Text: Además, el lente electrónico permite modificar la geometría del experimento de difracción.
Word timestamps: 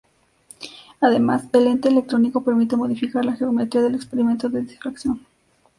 Además, 0.99 1.43
el 1.53 1.65
lente 1.65 1.87
electrónico 1.89 2.43
permite 2.43 2.75
modificar 2.75 3.23
la 3.23 3.35
geometría 3.35 3.83
del 3.83 3.93
experimento 3.93 4.49
de 4.49 4.63
difracción. 4.63 5.27